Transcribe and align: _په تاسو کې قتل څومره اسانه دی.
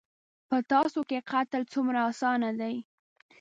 _په 0.49 0.57
تاسو 0.71 0.99
کې 1.09 1.25
قتل 1.31 1.61
څومره 1.73 1.99
اسانه 2.11 2.49
دی. 2.59 2.75